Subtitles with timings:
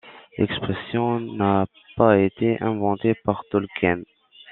[0.39, 4.01] L'expression' n'a pas été inventée par Tolkien.